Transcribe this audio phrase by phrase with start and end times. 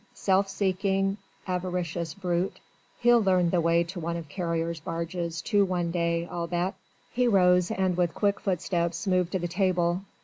[0.15, 1.17] Self seeking,
[1.47, 2.59] avaricious brute!
[3.01, 6.73] He'll learn the way to one of Carrier's barges too one day, I'll bet."
[7.13, 10.01] He rose and with quick footsteps moved to the table.